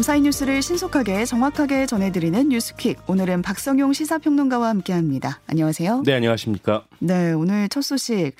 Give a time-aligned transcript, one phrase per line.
[0.00, 2.96] 밤사이 뉴스를 신속하게 정확하게 전해드리는 뉴스퀵.
[3.06, 5.40] 오늘은 박성용 시사평론가와 함께합니다.
[5.46, 6.04] 안녕하세요.
[6.06, 6.86] 네, 안녕하십니까.
[7.00, 8.32] 네, 오늘 첫 소식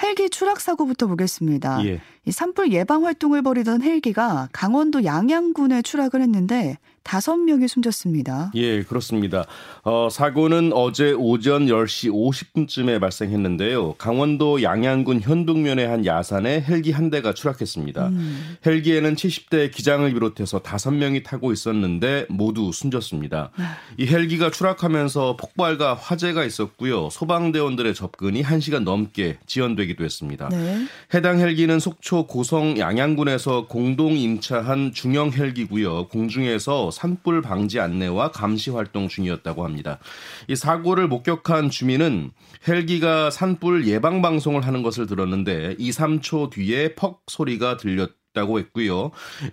[0.00, 1.84] 헬기 추락 사고부터 보겠습니다.
[1.86, 2.00] 예.
[2.24, 6.78] 이 산불 예방 활동을 벌이던 헬기가 강원도 양양군에 추락을 했는데
[7.08, 8.52] 다섯 명이 숨졌습니다.
[8.54, 9.46] 예, 그렇습니다.
[9.82, 13.94] 어, 사고는 어제 오전 10시 50분쯤에 발생했는데요.
[13.94, 18.08] 강원도 양양군 현동면의 한 야산에 헬기 한 대가 추락했습니다.
[18.08, 18.56] 음.
[18.66, 23.52] 헬기에는 70대 기장을 비롯해서 다섯 명이 타고 있었는데 모두 숨졌습니다.
[23.56, 23.64] 네.
[23.96, 27.08] 이 헬기가 추락하면서 폭발과 화재가 있었고요.
[27.08, 30.50] 소방대원들의 접근이 1시간 넘게 지연되기도 했습니다.
[30.50, 30.84] 네.
[31.14, 36.08] 해당 헬기는 속초 고성 양양군에서 공동 임차한 중형 헬기고요.
[36.08, 40.00] 공중에서 산불 방지 안내와 감시 활동 중이었다고 합니다.
[40.48, 42.32] 이 사고를 목격한 주민은
[42.66, 49.10] 헬기가 산불 예방 방송을 하는 것을 들었는데 2, 3초 뒤에 퍽 소리가 들렸 다고 했고요.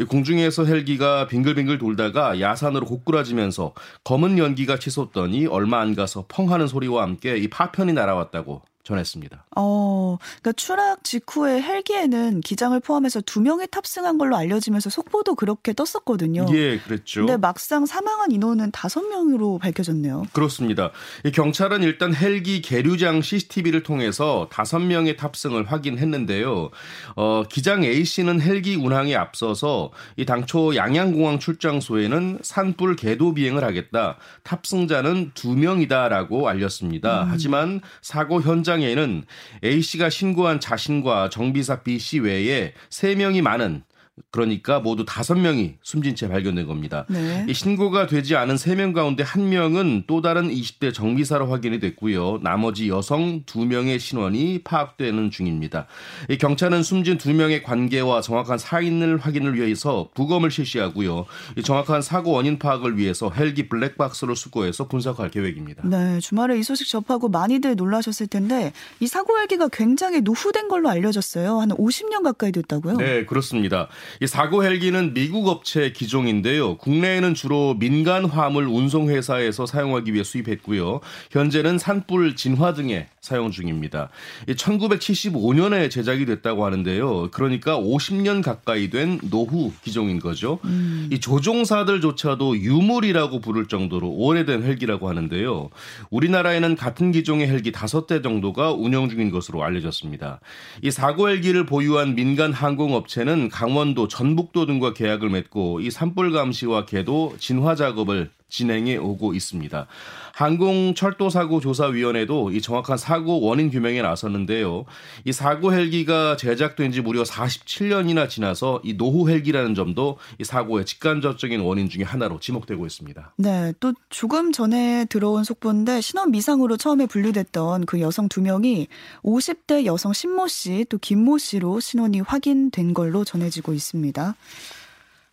[0.09, 7.03] 공중에서 헬기가 빙글빙글 돌다가 야산으로 고꾸라지면서 검은 연기가 치솟더니 얼마 안 가서 펑 하는 소리와
[7.03, 9.45] 함께 이 파편이 날아왔다고 전했습니다.
[9.55, 16.45] 어, 그러니까 추락 직후에 헬기에는 기장을 포함해서 두 명이 탑승한 걸로 알려지면서 속보도 그렇게 떴었거든요.
[16.53, 17.21] 예, 그랬죠.
[17.21, 20.25] 근데 막상 사망한 인원은 다섯 명으로 밝혀졌네요.
[20.33, 20.91] 그렇습니다.
[21.33, 26.69] 경찰은 일단 헬기 계류장 CCTV를 통해서 다섯 명의 탑승을 확인했는데요.
[27.15, 34.17] 어, 기장 A 씨는 헬기 운항에 앞서서 이 당초 양양공항 출장소에는 산불 계도 비행을 하겠다.
[34.43, 37.23] 탑승자는 두 명이다라고 알렸습니다.
[37.23, 37.27] 음.
[37.31, 39.23] 하지만 사고 현장 현장에는
[39.63, 43.83] A 씨가 신고한 자신과 정비사 B 씨 외에 3명이 많은
[44.31, 47.05] 그러니까 모두 다섯 명이 숨진 채 발견된 겁니다.
[47.09, 47.45] 네.
[47.49, 52.39] 이 신고가 되지 않은 세 명 가운데 한 명은 또 다른 20대 정비사로 확인이 됐고요.
[52.43, 55.87] 나머지 여성 두 명의 신원이 파악되는 중입니다.
[56.29, 61.25] 이 경찰은 숨진 두 명의 관계와 정확한 사인을 확인을 위해서 부검을 실시하고요.
[61.57, 65.83] 이 정확한 사고 원인 파악을 위해서 헬기 블랙박스를 수거해서 분석할 계획입니다.
[65.87, 71.59] 네, 주말에 이 소식 접하고 많이들 놀라셨을 텐데 이 사고 헬기가 굉장히 노후된 걸로 알려졌어요.
[71.61, 72.97] 한 50년 가까이 됐다고요?
[72.97, 73.87] 네, 그렇습니다.
[74.21, 76.77] 이 사고 헬기는 미국 업체 기종인데요.
[76.77, 81.01] 국내에는 주로 민간 화물 운송 회사에서 사용하기 위해 수입했고요.
[81.31, 84.09] 현재는 산불 진화 등에 사용 중입니다.
[84.47, 87.29] 1975년에 제작이 됐다고 하는데요.
[87.31, 90.59] 그러니까 50년 가까이 된 노후 기종인 거죠.
[90.65, 91.09] 음.
[91.11, 95.69] 이 조종사들조차도 유물이라고 부를 정도로 오래된 헬기라고 하는데요.
[96.11, 100.39] 우리나라에는 같은 기종의 헬기 5대 정도가 운영 중인 것으로 알려졌습니다.
[100.83, 106.85] 이 사고 헬기를 보유한 민간 항공업체는 강원 도, 전북도 등과 계약을 맺고 이 산불 감시와
[106.85, 109.87] 궤도 진화 작업을 진행해 오고 있습니다.
[110.33, 114.85] 항공철도사고조사위원회도 이 정확한 사고 원인 규명에 나섰는데요.
[115.23, 121.61] 이 사고 헬기가 제작된 지 무려 47년이나 지나서 이 노후 헬기라는 점도 이 사고의 직간접적인
[121.61, 123.33] 원인 중의 하나로 지목되고 있습니다.
[123.37, 128.87] 네, 또 조금 전에 들어온 속보인데 신원 미상으로 처음에 분류됐던 그 여성 두 명이
[129.23, 134.35] 50대 여성 신모 씨, 또 김모 씨로 신원이 확인된 걸로 전해지고 있습니다.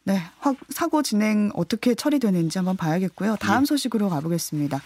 [0.05, 0.21] 네,
[0.71, 3.37] 사고 진행 어떻게 처리되는지 한번 봐야겠고요.
[3.37, 3.67] 다음 예.
[3.67, 4.81] 소식으로 가보겠습니다.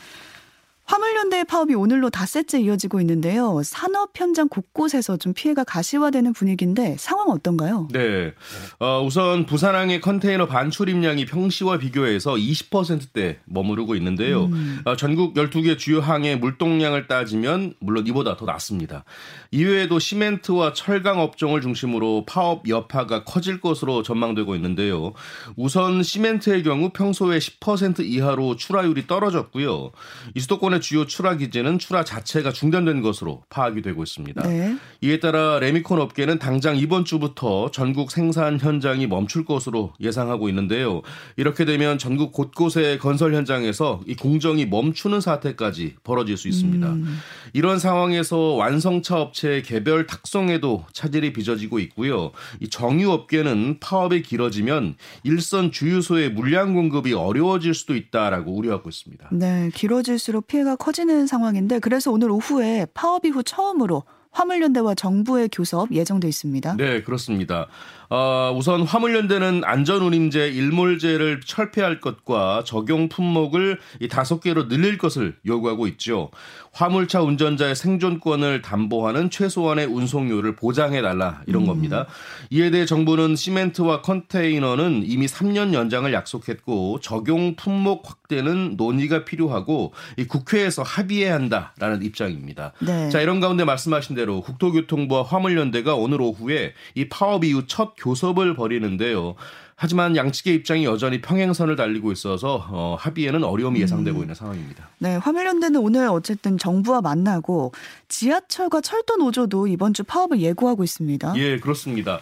[0.86, 3.60] 화물연대 파업이 오늘로 닷새째 이어지고 있는데요.
[3.64, 7.88] 산업 현장 곳곳에서 좀 피해가 가시화되는 분위기인데 상황 어떤가요?
[7.92, 8.32] 네.
[8.78, 14.44] 어, 우선 부산항의 컨테이너 반출입량이 평시와 비교해서 20%대 머무르고 있는데요.
[14.44, 14.80] 음.
[14.84, 19.04] 어, 전국 12개 주요 항의 물동량을 따지면 물론 이보다 더 낮습니다.
[19.50, 25.14] 이외에도 시멘트와 철강 업종을 중심으로 파업 여파가 커질 것으로 전망되고 있는데요.
[25.56, 29.90] 우선 시멘트의 경우 평소에 10% 이하로 출하율이 떨어졌고요.
[30.34, 34.46] 이 수도권의 수도권의 주요 출하 기제는 출하 자체가 중단된 것으로 파악이 되고 있습니다.
[34.46, 34.76] 네.
[35.00, 41.02] 이에 따라 레미콘 업계는 당장 이번 주부터 전국 생산 현장이 멈출 것으로 예상하고 있는데요.
[41.36, 46.86] 이렇게 되면 전국 곳곳의 건설 현장에서 이 공정이 멈추는 사태까지 벌어질 수 있습니다.
[46.88, 47.18] 음.
[47.52, 52.32] 이런 상황에서 완성차 업체의 개별 탁송에도 차질이 빚어지고 있고요.
[52.60, 59.28] 이 정유 업계는 파업이 길어지면 일선 주유소의 물량 공급이 어려워질 수도 있다라고 우려하고 있습니다.
[59.32, 64.02] 네, 길어질수록 피해가 피해가 커지는 상황인데 그래서 오늘 오후에 파업 이후 처음으로
[64.32, 66.76] 화물연대와 정부의 교섭 예정돼 있습니다.
[66.76, 67.68] 네, 그렇습니다.
[68.08, 75.86] 어, 우선 화물연대는 안전운임제 일몰제를 철폐할 것과 적용 품목을 이 다섯 개로 늘릴 것을 요구하고
[75.88, 76.30] 있죠.
[76.72, 81.66] 화물차 운전자의 생존권을 담보하는 최소한의 운송료를 보장해 달라 이런 음.
[81.68, 82.06] 겁니다.
[82.50, 90.26] 이에 대해 정부는 시멘트와 컨테이너는 이미 3년 연장을 약속했고 적용 품목 확대는 논의가 필요하고 이
[90.26, 92.72] 국회에서 합의해야 한다라는 입장입니다.
[92.80, 93.08] 네.
[93.08, 99.34] 자 이런 가운데 말씀하신 대로 국토교통부와 화물연대가 오늘 오후에 이 파업 이후 첫 교섭을 벌이는데요.
[99.78, 104.22] 하지만 양측의 입장이 여전히 평행선을 달리고 있어서 어, 합의에는 어려움이 예상되고 음.
[104.22, 104.88] 있는 상황입니다.
[104.98, 107.72] 네, 화물연대는 오늘 어쨌든 정부와 만나고
[108.08, 111.34] 지하철과 철도 노조도 이번 주 파업을 예고하고 있습니다.
[111.36, 112.20] 예, 그렇습니다.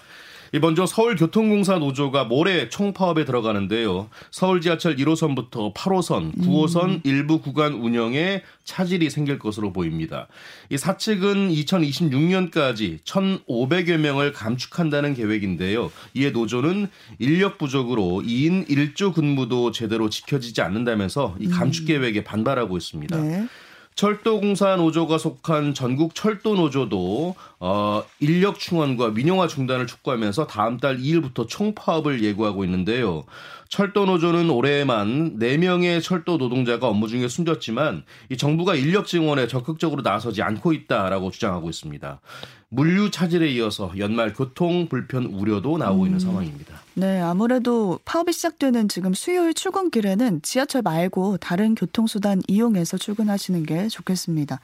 [0.60, 4.08] 먼저 서울교통공사 노조가 모레 총파업에 들어가는데요.
[4.30, 7.00] 서울 지하철 1호선부터 8호선, 9호선 음.
[7.02, 10.28] 일부 구간 운영에 차질이 생길 것으로 보입니다.
[10.70, 15.90] 이 사측은 2026년까지 1,500여 명을 감축한다는 계획인데요.
[16.14, 21.86] 이에 노조는 인력 부족으로 2인 1조 근무도 제대로 지켜지지 않는다면서 이 감축 음.
[21.86, 23.16] 계획에 반발하고 있습니다.
[23.20, 23.48] 네.
[23.96, 31.48] 철도공사 노조가 속한 전국 철도 노조도 어, 인력 충원과 민영화 중단을 촉구하면서 다음 달 2일부터
[31.48, 33.24] 총파업을 예고하고 있는데요.
[33.68, 40.42] 철도 노조는 올해만 4명의 철도 노동자가 업무 중에 숨졌지만 이 정부가 인력 증원에 적극적으로 나서지
[40.42, 42.20] 않고 있다라고 주장하고 있습니다.
[42.74, 46.20] 물류 차질에 이어서 연말 교통 불편 우려도 나오고 있는 음.
[46.20, 46.74] 상황입니다.
[46.94, 54.60] 네, 아무래도 파업이 시작되는 지금 수요일 출근길에는 지하철 말고 다른 교통수단 이용해서 출근하시는 게 좋겠습니다.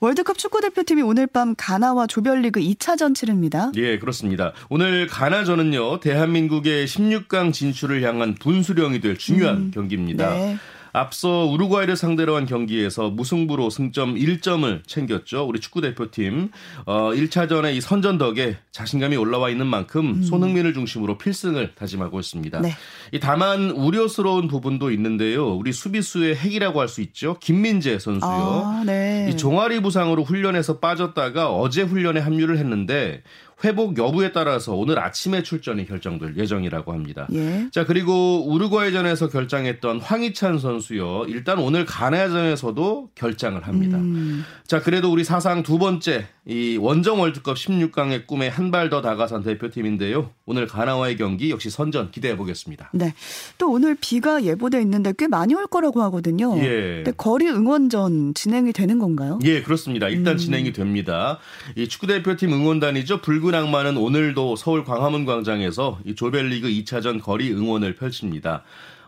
[0.00, 3.72] 월드컵 축구 대표팀이 오늘 밤 가나와 조별리그 2차전 치릅니다.
[3.76, 4.52] 예, 그렇습니다.
[4.68, 10.30] 오늘 가나전은요, 대한민국의 16강 진출을 향한 분수령이 될 중요한 음, 경기입니다.
[10.30, 10.58] 네.
[10.94, 15.44] 앞서 우루과이를 상대로 한 경기에서 무승부로 승점 1점을 챙겼죠.
[15.46, 16.50] 우리 축구 대표팀
[16.86, 20.22] 어 1차전에 이 선전 덕에 자신감이 올라와 있는 만큼 음.
[20.22, 22.60] 손흥민을 중심으로 필승을 다짐하고 있습니다.
[22.60, 22.70] 네.
[23.12, 25.54] 이 다만 우려스러운 부분도 있는데요.
[25.54, 27.36] 우리 수비수의 핵이라고 할 수 있죠.
[27.40, 28.30] 김민재 선수요.
[28.30, 29.28] 아, 네.
[29.28, 33.22] 이 종아리 부상으로 훈련에서 빠졌다가 어제 훈련에 합류를 했는데
[33.62, 37.28] 회복 여부에 따라서 오늘 아침에 출전이 결정될 예정이라고 합니다.
[37.32, 37.68] 예.
[37.70, 41.24] 자 그리고 우루과이전에서 결장했던 황희찬 선수요.
[41.28, 43.98] 일단 오늘 가나전에서도 결장을 합니다.
[43.98, 44.44] 음.
[44.66, 49.42] 자 그래도 우리 사상 두 번째 이 원정 월드컵 16강의 꿈에 한 발 더 다가선
[49.44, 50.30] 대표팀인데요.
[50.44, 52.90] 오늘 가나와의 경기 역시 선전 기대해 보겠습니다.
[52.92, 53.14] 네.
[53.56, 56.54] 또 오늘 비가 예보돼 있는데 꽤 많이 올 거라고 하거든요.
[56.58, 56.96] 예.
[56.96, 59.38] 근데 거리 응원전 진행이 되는 건가요?
[59.44, 60.08] 예, 그렇습니다.
[60.08, 60.38] 일단 음.
[60.38, 61.38] 진행이 됩니다.
[61.76, 63.22] 이 축구 대표팀 응원단이죠.
[63.22, 68.64] 붉은 악마는 오늘도 서울 광화문 광장에서 이 조별리그 2차전 거리 응원을 펼칩니다.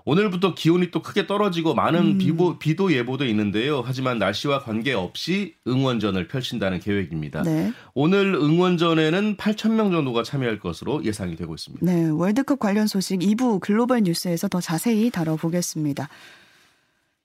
[0.07, 2.59] 오늘부터 기온이 또 크게 떨어지고 많은 음.
[2.59, 3.83] 비도 예보도 있는데요.
[3.85, 7.43] 하지만 날씨와 관계없이 응원전을 펼친다는 계획입니다.
[7.43, 7.73] 네.
[7.93, 11.85] 오늘 응원전에는 8천 명 정도가 참여할 것으로 예상이 되고 있습니다.
[11.85, 16.09] 네, 월드컵 관련 소식 2부 글로벌 뉴스에서 더 자세히 다뤄보겠습니다.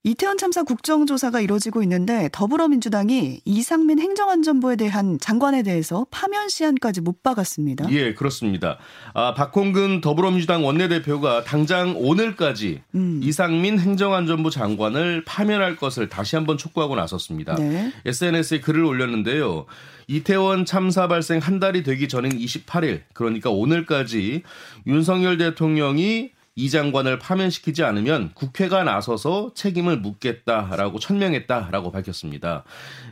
[0.03, 7.86] 이태원 참사 국정조사가 이루어지고 있는데 더불어민주당이 이상민 행정안전부에 대한 장관에 대해서 파면 시한까지 못 박았습니다.
[7.92, 8.80] 예, 그렇습니다.
[9.13, 13.19] 아, 박홍근 더불어민주당 원내대표가 당장 오늘까지 음.
[13.21, 17.53] 이상민 행정안전부 장관을 파면할 것을 다시 한번 촉구하고 나섰습니다.
[17.56, 17.92] 네.
[18.03, 19.68] SNS에 글을 올렸는데요.
[20.07, 24.42] 이태원 참사 발생 한 달이 되기 전인 28일, 그러니까 오늘까지
[24.88, 32.65] 윤석열 대통령이 이 장관을 파면시키지 않으면 국회가 나서서 책임을 묻겠다라고 천명했다라고 밝혔습니다.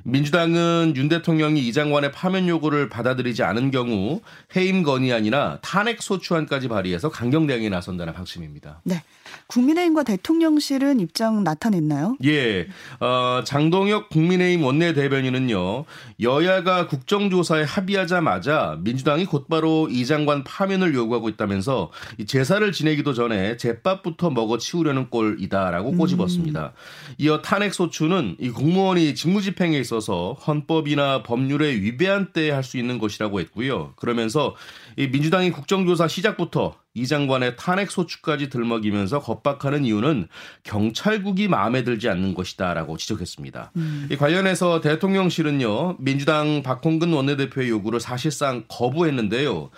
[0.04, 4.20] 민주당은 윤 대통령이 이 장관의 파면 요구를 받아들이지 않은 경우
[4.58, 8.82] 해임 건의안이나 탄핵 소추안까지 발의해서 강경 대응에 나선다는 방침입니다.
[8.84, 9.04] 네.
[9.48, 12.18] 국민의힘과 대통령실은 입장 나타냈나요?
[12.26, 12.68] 예.
[13.00, 15.86] 어, 장동혁 국민의힘 원내대변인은요.
[16.22, 21.92] 여야가 국정조사에 합의하자마자 민주당이 곧바로 이 장관 파면을 요구하고 있다면서
[22.28, 26.74] 제사를 지내기도 전에 제밥부터 먹어 치우려는 꼴이다라고 꼬집었습니다.
[26.76, 27.14] 음.
[27.18, 33.40] 이어 탄핵 소추는 이 공무원이 직무집행에 있어서 헌법이나 법률에 위배한 때 할 수 있는 것이라고
[33.40, 33.94] 했고요.
[33.96, 34.56] 그러면서
[34.96, 40.28] 이 민주당이 국정조사 시작부터 이 장관의 탄핵 소추까지 들먹이면서 겁박하는 이유는
[40.64, 43.72] 경찰국이 마음에 들지 않는 것이다라고 지적했습니다.
[43.78, 44.08] 음.
[44.12, 49.70] 이 관련해서 대통령실은요 민주당 박홍근 원내대표의 요구를 사실상 거부했는데요.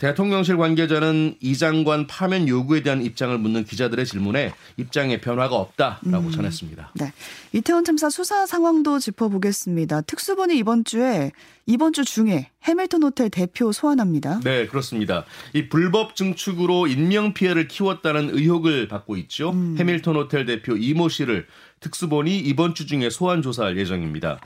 [0.00, 6.30] 대통령실 관계자는 이 장관 파면 요구에 대한 입장을 묻는 기자들의 질문에 입장에 변화가 없다라고 음.
[6.30, 6.92] 전했습니다.
[6.94, 7.12] 네.
[7.52, 10.00] 이태원 참사 수사 상황도 짚어보겠습니다.
[10.02, 11.32] 특수본이 이번 주에
[11.66, 14.40] 이번 주 중에 해밀턴 호텔 대표 소환합니다.
[14.40, 15.26] 네, 그렇습니다.
[15.52, 19.50] 이 불법 증축으로 인명 피해를 키웠다는 의혹을 받고 있죠.
[19.50, 19.76] 음.
[19.78, 21.46] 해밀턴 호텔 대표 이모 씨를
[21.80, 24.40] 특수본이 이번 주 중에 소환 조사할 예정입니다.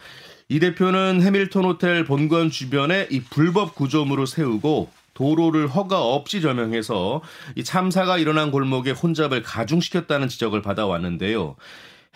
[0.48, 7.22] 이 대표는 해밀턴 호텔 본관 주변에 이 불법 구조물을 세우고 도로를 허가 없이 조명해서
[7.54, 11.56] 이 참사가 일어난 골목에 혼잡을 가중시켰다는 지적을 받아왔는데요.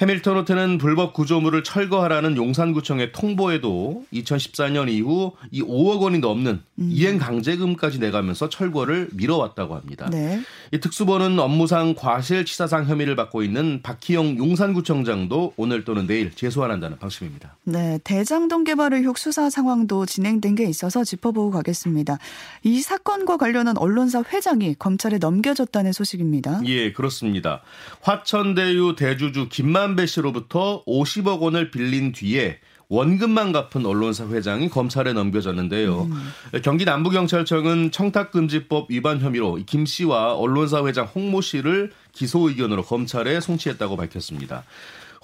[0.01, 6.89] 해밀턴 호텔은 불법 구조물을 철거하라는 용산구청의 통보에도 2014년 이후 이 5억 원이 넘는 음.
[6.89, 10.09] 이행 강제금까지 내가면서 철거를 미뤄왔다고 합니다.
[10.11, 10.41] 네.
[10.73, 17.57] 이 특수본은 업무상 과실치사상 혐의를 받고 있는 박희영 용산구청장도 오늘 또는 내일 재소환한다는 방침입니다.
[17.65, 22.19] 네, 대장동 개발 의혹 수사 상황도 진행된 게 있어서 짚어보고 가겠습니다.
[22.63, 26.61] 이 사건과 관련한 언론사 회장이 검찰에 넘겨졌다는 소식입니다.
[26.67, 27.63] 예, 그렇습니다.
[28.03, 32.59] 화천대유 대주주 김만 배 씨로부터 50억 원을 빌린 뒤에
[32.91, 36.09] 원금만 갚은 언론사 회장이 검찰에 넘겨졌는데요.
[36.11, 36.61] 음.
[36.63, 43.41] 경기 남부경찰청은 청탁금지법 위반 혐의로 김 씨와 언론사 회장 홍 모 씨를 기소 의견으로 검찰에
[43.41, 44.65] 송치했다고 밝혔습니다.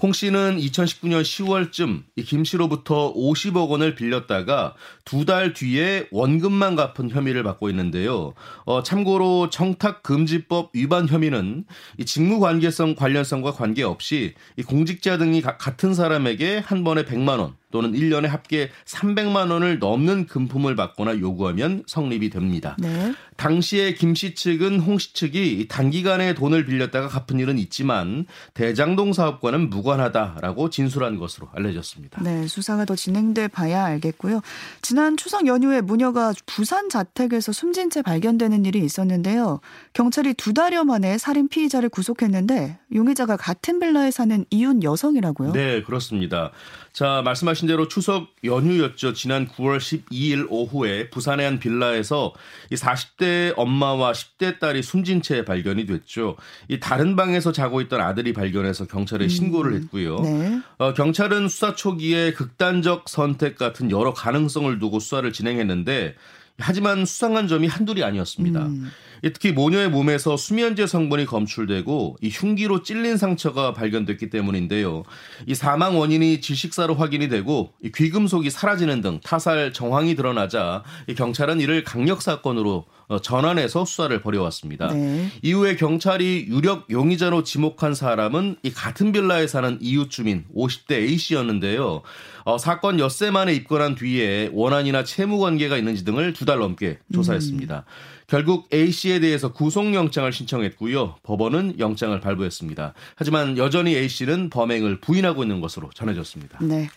[0.03, 4.75] 홍 씨는 2019년 10월쯤 김 씨로부터 50억 원을 빌렸다가
[5.05, 8.35] 두 달 뒤에 원금만 갚은 혐의를 받고 있는데요.
[8.67, 11.65] 어, 참고로 청탁금지법 위반 혐의는
[11.99, 17.93] 이 직무관계성 관련성과 관계없이 이 공직자 등이 가, 같은 사람에게 한 번에 100만 원 또는
[17.93, 22.77] 1년에 합계 300만 원을 넘는 금품을 받거나 요구하면 성립이 됩니다.
[22.79, 23.13] 네.
[23.37, 29.71] 당시에 김 씨 측은 홍 씨 측이 단기간에 돈을 빌렸다가 갚은 일은 있지만 대장동 사업과는
[29.71, 32.23] 무관하다라고 진술한 것으로 알려졌습니다.
[32.23, 34.41] 네, 수사가 더 진행돼 봐야 알겠고요.
[34.81, 39.59] 지난 추석 연휴에 무녀가 부산 자택에서 숨진 채 발견되는 일이 있었는데요.
[39.95, 45.51] 경찰이 두 달여 만에 살인 피의자를 구속했는데 용의자가 같은 빌라에 사는 이웃 여성이라고요?
[45.55, 46.53] 네, 그렇습니다.
[46.93, 49.13] 자, 말씀하신 대로 추석 연휴였죠.
[49.13, 52.33] 지난 9월 12일 오후에 부산의 한 빌라에서
[52.71, 56.37] 이 40대 엄마와 10대 딸이 숨진 채 발견이 됐죠.
[56.69, 60.21] 이 다른 방에서 자고 있던 아들이 발견해서 경찰에 신고를 음, 했고요.
[60.21, 60.61] 네.
[60.79, 66.15] 어, 경찰은 수사 초기에 극단적 선택 같은 여러 가능성을 두고 수사를 진행했는데
[66.59, 68.67] 하지만 수상한 점이 한둘이 아니었습니다.
[68.67, 68.91] 음.
[69.33, 75.05] 특히 모녀의 몸에서 수면제 성분이 검출되고 이 흉기로 찔린 상처가 발견됐기 때문인데요.
[75.47, 81.61] 이 사망 원인이 질식사로 확인이 되고 이 귀금속이 사라지는 등 타살 정황이 드러나자 이 경찰은
[81.61, 84.89] 이를 강력 사건으로 어, 전환해서 수사를 벌여왔습니다.
[84.89, 85.29] 네.
[85.43, 92.01] 이후에 경찰이 유력 용의자로 지목한 사람은 이 같은 빌라에 사는 이웃 주민 50대 A 씨였는데요.
[92.45, 97.75] 어, 사건 엿새 만에 입건한 뒤에 원한이나 채무 관계가 있는지 등을 두 달 넘게 조사했습니다.
[97.87, 98.24] 음.
[98.27, 101.17] 결국 A 씨에 대해서 구속영장을 신청했고요.
[101.23, 102.95] 법원은 영장을 발부했습니다.
[103.17, 106.59] 하지만 여전히 A 씨는 범행을 부인하고 있는 것으로 전해졌습니다.
[106.63, 106.89] 네.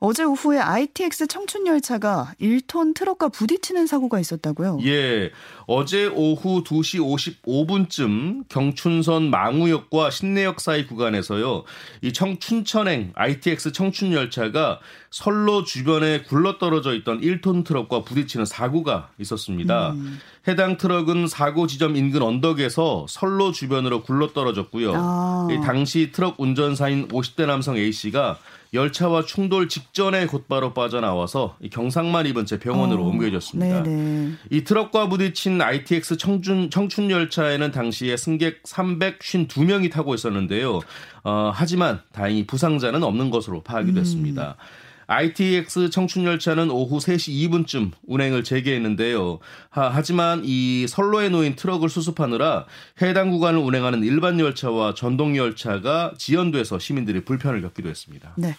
[0.00, 4.78] 어제 오후에 ITX 청춘 열차가 1톤 트럭과 부딪히는 사고가 있었다고요?
[4.84, 5.32] 예.
[5.66, 11.64] 어제 오후 2시 55분쯤 경춘선 망우역과 신내역 사이 구간에서요.
[12.02, 14.78] 이 청춘천행 ITX 청춘 열차가
[15.10, 19.92] 선로 주변에 굴러떨어져 있던 1톤 트럭과 부딪히는 사고가 있었습니다.
[19.92, 20.20] 음.
[20.46, 24.92] 해당 트럭은 사고 지점 인근 언덕에서 선로 주변으로 굴러떨어졌고요.
[24.94, 25.48] 아.
[25.64, 28.38] 당시 트럭 운전사인 50대 남성 A 씨가
[28.74, 33.82] 열차와 충돌 직전에 곧바로 빠져나와서 경상만 입은 채 병원으로 어, 옮겨졌습니다.
[33.82, 34.32] 네네.
[34.50, 40.80] 이 트럭과 부딪힌 ITX 청춘, 청춘 열차에는 당시에 승객 352명이 타고 있었는데요.
[41.24, 44.56] 어, 하지만 다행히 부상자는 없는 것으로 파악이 됐습니다.
[44.58, 44.87] 음.
[45.08, 49.38] ITX 청춘열차는 오후 3시 2분쯤 운행을 재개했는데요.
[49.70, 52.66] 하, 지만이 선로에 놓인 트럭을 수습하느라
[53.00, 58.34] 해당 구간을 운행하는 일반 열차와 전동 열차가 지연돼서 시민들이 불편을 겪기도 했습니다.
[58.36, 58.54] 네.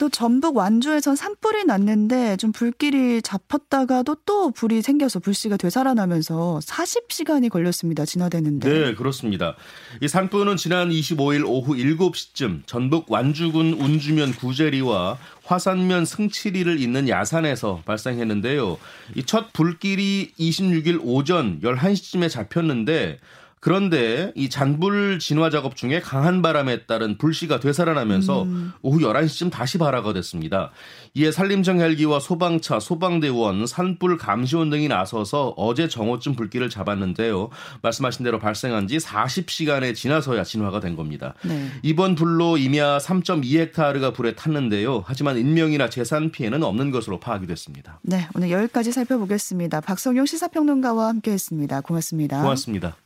[0.00, 8.06] 또 전북 완주에선 산불이 났는데 좀 불길이 잡혔다가도 또 불이 생겨서 불씨가 되살아나면서 40시간이 걸렸습니다.
[8.06, 8.66] 진화되는데.
[8.72, 9.56] 네, 그렇습니다.
[10.00, 18.78] 이 산불은 지난 25일 오후 7시쯤 전북 완주군 운주면 구제리와 화산면 승치리를 잇는 야산에서 발생했는데요.
[19.16, 23.18] 이 첫 불길이 26일 오전 11시쯤에 잡혔는데
[23.60, 28.72] 그런데 이 잔불 진화 작업 중에 강한 바람에 따른 불씨가 되살아나면서 음.
[28.80, 30.70] 오후 11시쯤 다시 발화가 됐습니다.
[31.14, 37.50] 이에 산림청 헬기와 소방차, 소방대원, 산불 감시원 등이 나서서 어제 정오쯤 불길을 잡았는데요.
[37.82, 41.34] 말씀하신 대로 발생한 지 40시간에 지나서야 진화가 된 겁니다.
[41.42, 41.68] 네.
[41.82, 45.04] 이번 불로 임야 3.2헥타르가 불에 탔는데요.
[45.06, 48.00] 하지만 인명이나 재산 피해는 없는 것으로 파악이 됐습니다.
[48.02, 49.82] 네, 오늘 여기까지 살펴보겠습니다.
[49.82, 51.82] 박성용 시사평론가와 함께했습니다.
[51.82, 52.40] 고맙습니다.
[52.40, 52.96] 고맙습니다.